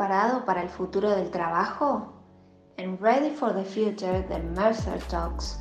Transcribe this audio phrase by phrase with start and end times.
[0.00, 2.14] preparado para el futuro del trabajo?
[2.78, 5.60] En Ready for the Future de Mercer Talks,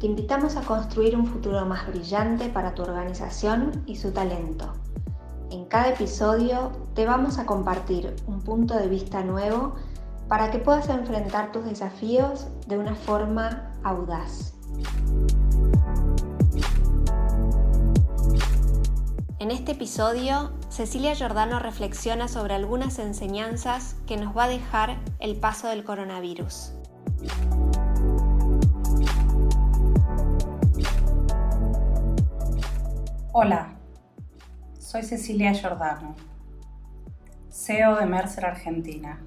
[0.00, 4.72] te invitamos a construir un futuro más brillante para tu organización y su talento.
[5.50, 9.74] En cada episodio te vamos a compartir un punto de vista nuevo
[10.28, 14.54] para que puedas enfrentar tus desafíos de una forma audaz.
[19.40, 25.36] En este episodio, Cecilia Giordano reflexiona sobre algunas enseñanzas que nos va a dejar el
[25.36, 26.72] paso del coronavirus.
[33.30, 33.74] Hola,
[34.80, 36.16] soy Cecilia Giordano,
[37.52, 39.20] CEO de Mercer Argentina.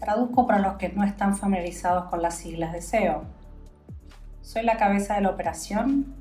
[0.00, 3.22] Traduzco para los que no están familiarizados con las siglas de SEO.
[4.42, 6.16] Soy la cabeza de la operación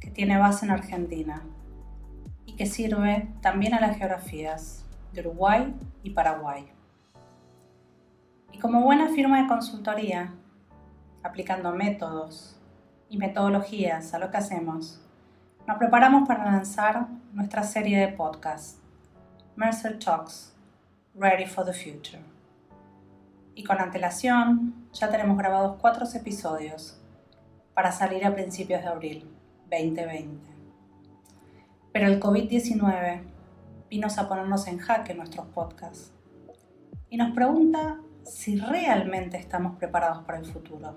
[0.00, 1.42] que tiene base en Argentina
[2.56, 6.66] que sirve también a las geografías de Uruguay y Paraguay.
[8.52, 10.32] Y como buena firma de consultoría,
[11.22, 12.60] aplicando métodos
[13.08, 15.00] y metodologías a lo que hacemos,
[15.66, 18.78] nos preparamos para lanzar nuestra serie de podcasts,
[19.56, 20.54] Mercer Talks,
[21.14, 22.22] Ready for the Future.
[23.54, 27.00] Y con antelación ya tenemos grabados cuatro episodios
[27.72, 29.30] para salir a principios de abril
[29.70, 30.53] 2020.
[31.94, 33.20] Pero el COVID-19
[33.88, 36.12] vino a ponernos en jaque nuestros podcasts
[37.08, 40.96] y nos pregunta si realmente estamos preparados para el futuro.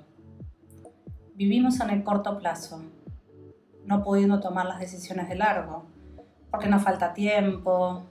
[1.35, 2.81] Vivimos en el corto plazo,
[3.85, 5.85] no pudiendo tomar las decisiones de largo,
[6.49, 8.01] porque nos falta tiempo,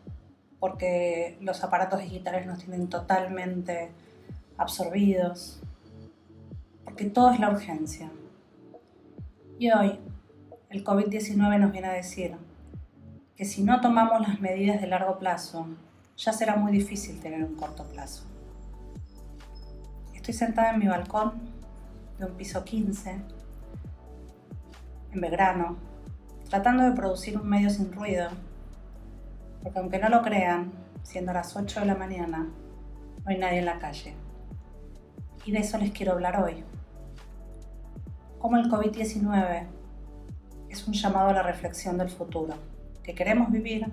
[0.61, 3.91] porque los aparatos digitales nos tienen totalmente
[4.59, 5.61] absorbidos,
[6.85, 8.13] porque todo es la urgencia.
[9.59, 9.99] Y hoy
[10.71, 12.46] el COVID-19 nos viene a decir
[13.37, 15.67] que si no tomamos las medidas de largo plazo,
[16.17, 18.25] ya será muy difícil tener un corto plazo.
[20.15, 21.35] Estoy sentada en mi balcón
[22.19, 23.21] de un piso 15,
[25.13, 25.77] en Belgrano,
[26.49, 28.31] tratando de producir un medio sin ruido,
[29.63, 32.49] porque aunque no lo crean, siendo las 8 de la mañana,
[33.23, 34.15] no hay nadie en la calle.
[35.45, 36.65] Y de eso les quiero hablar hoy.
[38.39, 39.67] Cómo el COVID-19
[40.71, 42.55] es un llamado a la reflexión del futuro
[43.07, 43.87] que queremos vivir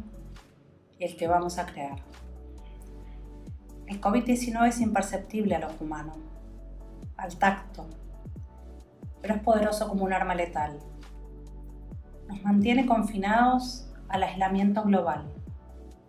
[0.97, 2.00] y el que vamos a crear.
[3.85, 6.18] El COVID-19 es imperceptible a los humanos,
[7.16, 7.88] al tacto,
[9.22, 10.79] pero es poderoso como un arma letal.
[12.28, 15.31] Nos mantiene confinados al aislamiento global.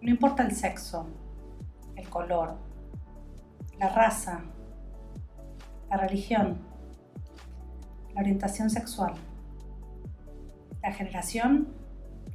[0.00, 1.06] No importa el sexo,
[1.96, 2.56] el color,
[3.78, 4.44] la raza,
[5.90, 6.58] la religión,
[8.14, 9.12] la orientación sexual,
[10.82, 11.83] la generación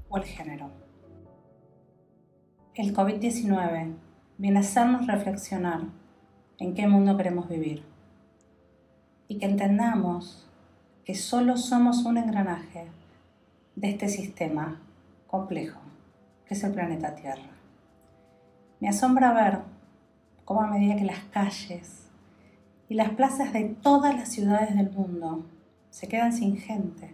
[0.09, 0.69] o el género.
[2.75, 3.93] El COVID-19
[4.37, 5.81] viene a hacernos reflexionar
[6.57, 7.83] en qué mundo queremos vivir
[9.27, 10.47] y que entendamos
[11.05, 12.87] que solo somos un engranaje
[13.75, 14.81] de este sistema
[15.27, 15.79] complejo
[16.45, 17.51] que es el planeta Tierra.
[18.79, 19.59] Me asombra ver
[20.45, 22.07] cómo a medida que las calles
[22.87, 25.45] y las plazas de todas las ciudades del mundo
[25.91, 27.13] se quedan sin gente,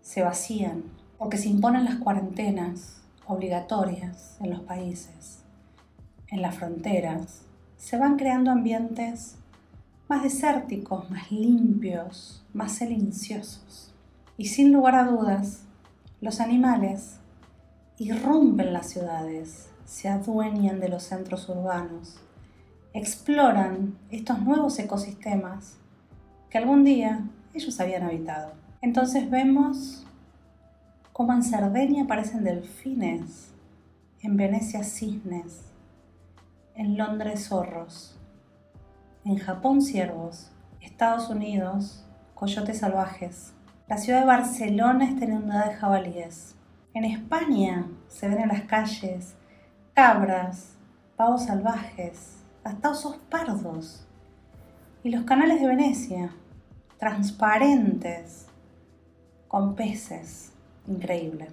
[0.00, 5.40] se vacían porque se imponen las cuarentenas obligatorias en los países,
[6.28, 7.42] en las fronteras,
[7.76, 9.36] se van creando ambientes
[10.08, 13.92] más desérticos, más limpios, más silenciosos.
[14.38, 15.64] Y sin lugar a dudas,
[16.22, 17.18] los animales
[17.98, 22.18] irrumpen las ciudades, se adueñan de los centros urbanos,
[22.94, 25.74] exploran estos nuevos ecosistemas
[26.48, 28.54] que algún día ellos habían habitado.
[28.80, 30.06] Entonces vemos
[31.20, 33.52] como en Cerdeña aparecen delfines,
[34.22, 35.70] en Venecia cisnes,
[36.74, 38.18] en Londres zorros,
[39.26, 40.50] en Japón ciervos,
[40.80, 43.52] Estados Unidos coyotes salvajes.
[43.86, 46.54] La ciudad de Barcelona está inundada de jabalíes.
[46.94, 49.34] En España se ven en las calles
[49.92, 50.78] cabras,
[51.16, 54.06] pavos salvajes, hasta osos pardos.
[55.04, 56.30] Y los canales de Venecia,
[56.98, 58.46] transparentes,
[59.48, 60.54] con peces
[60.90, 61.48] increíble.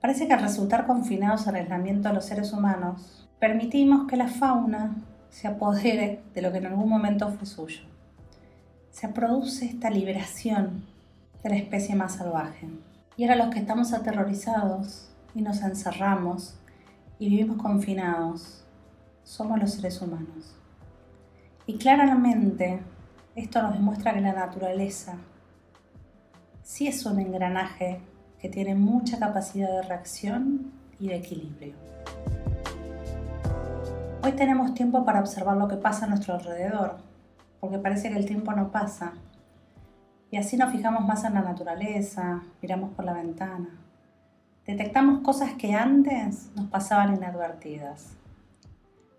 [0.00, 4.96] Parece que al resultar confinados al aislamiento de los seres humanos, permitimos que la fauna
[5.30, 7.80] se apodere de lo que en algún momento fue suyo.
[8.90, 10.84] Se produce esta liberación
[11.42, 12.68] de la especie más salvaje.
[13.16, 16.58] Y ahora los que estamos aterrorizados y nos encerramos
[17.18, 18.64] y vivimos confinados,
[19.24, 20.54] somos los seres humanos.
[21.66, 22.80] Y claramente
[23.34, 25.16] esto nos demuestra que la naturaleza
[26.62, 28.00] sí es un engranaje
[28.48, 31.74] tiene mucha capacidad de reacción y de equilibrio.
[34.22, 36.96] Hoy tenemos tiempo para observar lo que pasa a nuestro alrededor,
[37.60, 39.12] porque parece que el tiempo no pasa.
[40.30, 43.68] Y así nos fijamos más en la naturaleza, miramos por la ventana.
[44.66, 48.16] Detectamos cosas que antes nos pasaban inadvertidas.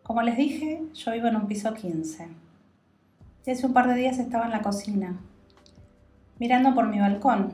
[0.04, 2.28] Como les dije, yo vivo en un piso 15.
[3.46, 5.16] Y hace un par de días estaba en la cocina,
[6.38, 7.54] mirando por mi balcón,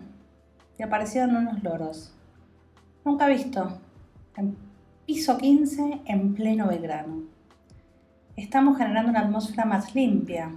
[0.77, 2.13] y aparecieron unos loros.
[3.05, 3.79] Nunca visto.
[4.35, 4.55] En
[5.05, 7.23] piso 15 en pleno Belgrano.
[8.35, 10.51] Estamos generando una atmósfera más limpia,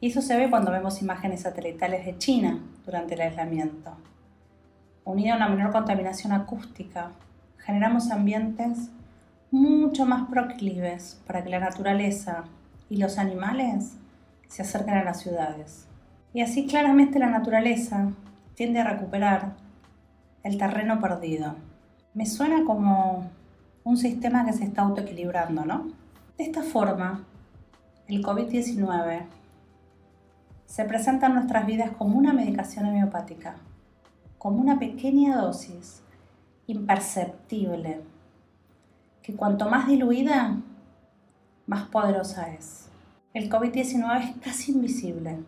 [0.00, 3.96] y eso se ve cuando vemos imágenes satelitales de China durante el aislamiento.
[5.04, 7.10] Unido a una menor contaminación acústica,
[7.58, 8.90] generamos ambientes
[9.50, 12.44] mucho más proclives para que la naturaleza
[12.88, 13.96] y los animales
[14.46, 15.88] se acerquen a las ciudades.
[16.32, 18.12] Y así claramente la naturaleza
[18.58, 19.52] tiende a recuperar
[20.42, 21.54] el terreno perdido.
[22.12, 23.30] Me suena como
[23.84, 25.92] un sistema que se está autoequilibrando, ¿no?
[26.36, 27.24] De esta forma,
[28.08, 29.26] el COVID-19
[30.66, 33.54] se presenta en nuestras vidas como una medicación homeopática,
[34.38, 36.02] como una pequeña dosis
[36.66, 38.00] imperceptible,
[39.22, 40.56] que cuanto más diluida,
[41.66, 42.88] más poderosa es.
[43.34, 45.44] El COVID-19 es casi invisible.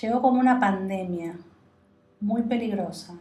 [0.00, 1.36] Llegó como una pandemia
[2.20, 3.14] muy peligrosa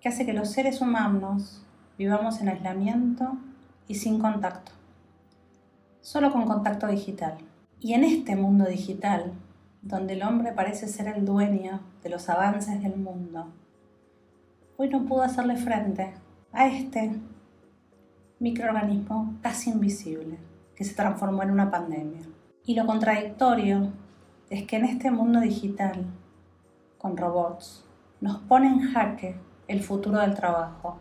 [0.00, 1.62] que hace que los seres humanos
[1.96, 3.36] vivamos en aislamiento
[3.88, 4.72] y sin contacto,
[6.00, 7.38] solo con contacto digital.
[7.80, 9.32] Y en este mundo digital
[9.84, 13.46] donde el hombre parece ser el dueño de los avances del mundo,
[14.76, 16.14] hoy no pudo hacerle frente
[16.52, 17.12] a este
[18.38, 20.38] microorganismo casi invisible
[20.74, 22.22] que se transformó en una pandemia.
[22.64, 23.92] Y lo contradictorio
[24.48, 26.06] es que en este mundo digital,
[26.96, 27.83] con robots,
[28.24, 29.36] nos pone en jaque
[29.68, 30.98] el futuro del trabajo,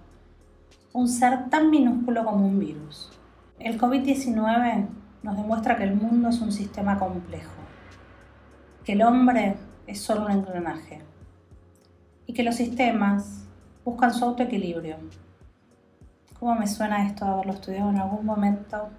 [0.91, 3.17] un ser tan minúsculo como un virus.
[3.59, 4.87] El COVID-19
[5.23, 7.53] nos demuestra que el mundo es un sistema complejo
[8.83, 9.55] que el hombre
[9.87, 10.99] es solo un engranaje
[12.25, 13.45] y que los sistemas
[13.85, 14.97] buscan su autoequilibrio.
[16.37, 18.89] ¿Cómo me suena esto haberlo estudiado en algún momento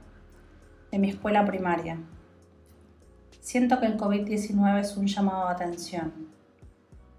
[0.91, 1.99] de mi escuela primaria?
[3.39, 6.34] Siento que el COVID-19 es un llamado de atención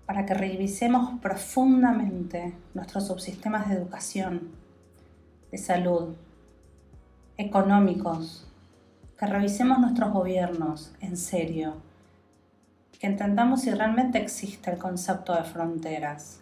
[0.06, 4.50] para que revisemos profundamente nuestros subsistemas de educación,
[5.52, 6.16] de salud,
[7.38, 8.48] económicos,
[9.18, 11.75] que revisemos nuestros gobiernos en serio
[13.00, 16.40] que entendamos si realmente existe el concepto de fronteras.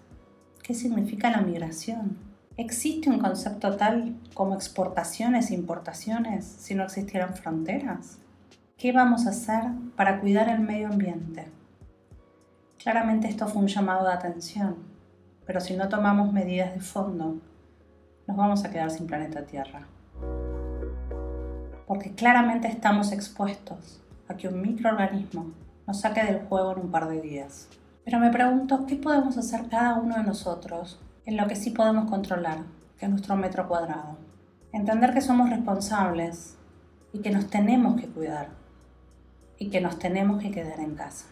[0.62, 2.18] ¿Qué significa la migración?
[2.57, 8.19] ¿Existe un concepto tal como exportaciones e importaciones si no existieran fronteras?
[8.77, 9.63] ¿Qué vamos a hacer
[9.95, 11.48] para cuidar el medio ambiente?
[12.83, 14.75] Claramente esto fue un llamado de atención,
[15.45, 17.38] pero si no tomamos medidas de fondo,
[18.27, 19.88] nos vamos a quedar sin planeta Tierra.
[21.88, 25.53] Porque claramente estamos expuestos a que un microorganismo
[25.88, 27.69] nos saque del juego en un par de días.
[28.03, 32.09] Pero me pregunto, ¿qué podemos hacer cada uno de nosotros en lo que sí podemos
[32.09, 32.57] controlar,
[32.97, 34.18] que es nuestro metro cuadrado?
[34.74, 36.57] Entender que somos responsables
[37.13, 38.50] y que nos tenemos que cuidar
[39.57, 41.27] y que nos tenemos que quedar en casa.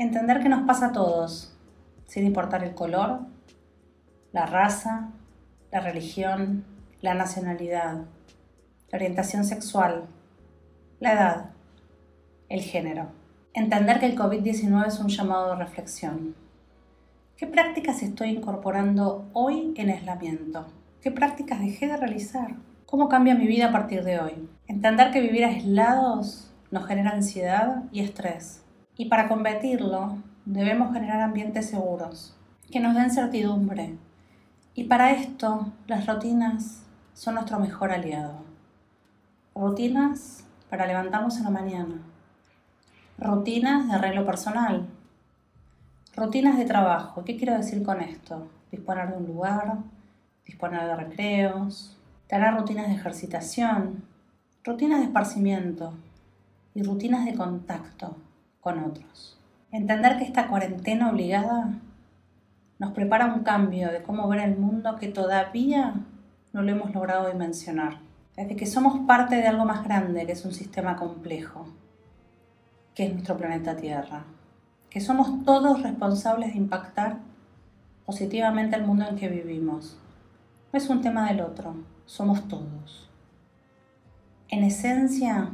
[0.00, 1.54] Entender que nos pasa a todos,
[2.06, 3.20] sin importar el color,
[4.32, 5.10] la raza,
[5.70, 6.64] la religión,
[7.02, 8.06] la nacionalidad,
[8.90, 10.06] la orientación sexual,
[11.00, 11.50] la edad
[12.48, 13.08] el género.
[13.52, 16.34] Entender que el COVID-19 es un llamado de reflexión.
[17.36, 20.66] ¿Qué prácticas estoy incorporando hoy en aislamiento?
[21.02, 22.54] ¿Qué prácticas dejé de realizar?
[22.86, 24.48] ¿Cómo cambia mi vida a partir de hoy?
[24.66, 28.64] Entender que vivir aislados nos genera ansiedad y estrés.
[29.00, 32.36] Y para combatirlo debemos generar ambientes seguros,
[32.70, 33.96] que nos den certidumbre.
[34.74, 36.82] Y para esto las rutinas
[37.14, 38.42] son nuestro mejor aliado.
[39.54, 41.94] Rutinas para levantarnos en la mañana,
[43.16, 44.86] Rutinas de arreglo personal.
[46.14, 47.24] Rutinas de trabajo.
[47.24, 48.50] ¿Qué quiero decir con esto?
[48.70, 49.78] Disponer de un lugar,
[50.44, 54.04] disponer de recreos, tener rutinas de ejercitación,
[54.62, 55.94] rutinas de esparcimiento
[56.74, 58.14] y rutinas de contacto
[58.60, 59.38] con otros.
[59.72, 61.74] Entender que esta cuarentena obligada
[62.78, 65.94] nos prepara un cambio de cómo ver el mundo que todavía
[66.52, 67.98] no lo hemos logrado dimensionar.
[68.36, 71.66] Desde que somos parte de algo más grande que es un sistema complejo
[72.94, 74.24] que es nuestro planeta Tierra,
[74.88, 77.18] que somos todos responsables de impactar
[78.04, 79.96] positivamente el mundo en que vivimos.
[80.72, 81.76] No es un tema del otro,
[82.06, 83.08] somos todos.
[84.48, 85.50] En esencia,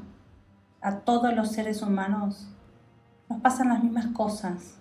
[0.80, 2.48] a todos los seres humanos
[3.28, 4.76] nos pasan las mismas cosas,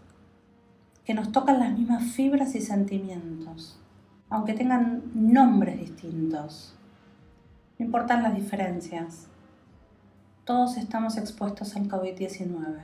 [1.03, 3.79] que nos tocan las mismas fibras y sentimientos,
[4.29, 6.75] aunque tengan nombres distintos.
[7.77, 9.27] No importan las diferencias.
[10.45, 12.81] Todos estamos expuestos al COVID-19.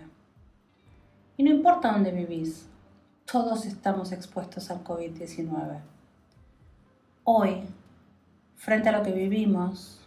[1.37, 2.67] Y no importa dónde vivís,
[3.25, 5.79] todos estamos expuestos al COVID-19.
[7.23, 7.63] Hoy,
[8.55, 10.01] frente a lo que vivimos,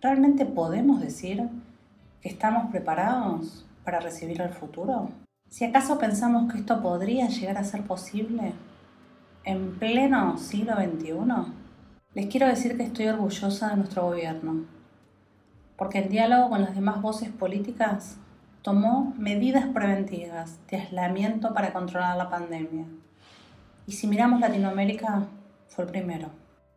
[0.00, 1.48] ¿realmente podemos decir
[2.22, 5.08] que estamos preparados para recibir el futuro?
[5.48, 8.52] Si acaso pensamos que esto podría llegar a ser posible
[9.44, 11.14] en pleno siglo XXI,
[12.12, 14.66] les quiero decir que estoy orgullosa de nuestro gobierno,
[15.78, 18.18] porque en diálogo con las demás voces políticas
[18.60, 22.84] tomó medidas preventivas de aislamiento para controlar la pandemia.
[23.86, 25.28] Y si miramos Latinoamérica,
[25.66, 26.28] fue el primero.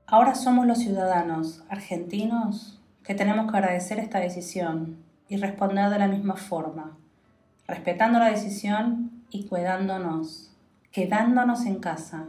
[0.08, 6.10] Ahora somos los ciudadanos argentinos que tenemos que agradecer esta decisión y responder de la
[6.10, 6.98] misma forma,
[7.66, 10.52] respetando la decisión y cuidándonos,
[10.92, 12.26] quedándonos en casa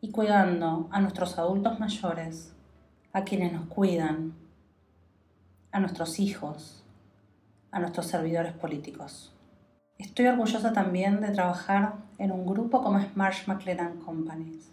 [0.00, 2.52] y cuidando a nuestros adultos mayores,
[3.12, 4.34] a quienes nos cuidan,
[5.70, 6.82] a nuestros hijos,
[7.70, 9.32] a nuestros servidores políticos.
[9.96, 14.72] Estoy orgullosa también de trabajar en un grupo como es Marsh McLennan Companies,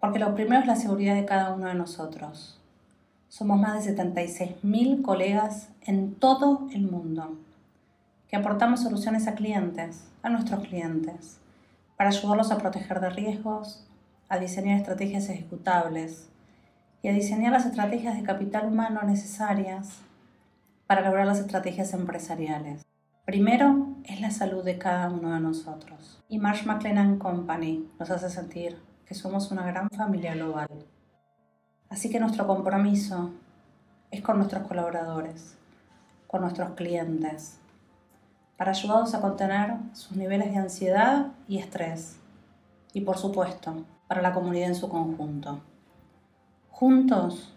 [0.00, 2.57] porque lo primero es la seguridad de cada uno de nosotros.
[3.38, 7.38] Somos más de 76.000 colegas en todo el mundo
[8.26, 11.38] que aportamos soluciones a clientes, a nuestros clientes,
[11.96, 13.86] para ayudarlos a proteger de riesgos,
[14.28, 16.28] a diseñar estrategias ejecutables
[17.00, 20.00] y a diseñar las estrategias de capital humano necesarias
[20.88, 22.84] para lograr las estrategias empresariales.
[23.24, 26.20] Primero es la salud de cada uno de nosotros.
[26.28, 30.66] Y Marsh McLennan Company nos hace sentir que somos una gran familia global.
[31.90, 33.30] Así que nuestro compromiso
[34.10, 35.56] es con nuestros colaboradores,
[36.26, 37.58] con nuestros clientes,
[38.56, 42.16] para ayudarlos a contener sus niveles de ansiedad y estrés.
[42.92, 45.60] Y por supuesto, para la comunidad en su conjunto.
[46.70, 47.54] Juntos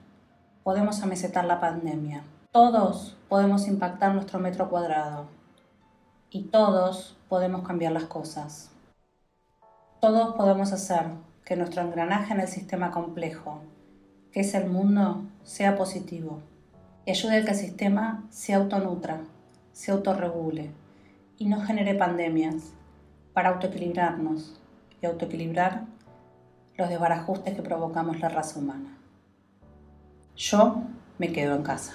[0.64, 2.24] podemos amesetar la pandemia.
[2.52, 5.26] Todos podemos impactar nuestro metro cuadrado
[6.30, 8.72] y todos podemos cambiar las cosas.
[10.02, 11.08] Todos podemos hacer
[11.46, 13.62] que nuestro engranaje en el sistema complejo,
[14.32, 16.40] que es el mundo, sea positivo
[17.06, 19.22] y ayude a que el sistema se autonutra,
[19.74, 20.72] se autorregule
[21.38, 22.74] y no genere pandemias
[23.34, 24.60] para autoequilibrarnos
[25.02, 25.86] y autoequilibrar
[26.78, 28.98] los desbarajustes que provocamos la raza humana.
[30.36, 30.84] Yo
[31.18, 31.94] me quedo en casa.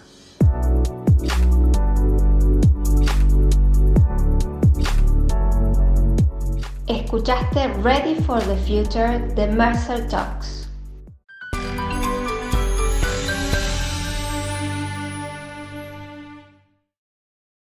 [6.86, 10.65] Escuchaste Ready for the Future de Mercer Talks.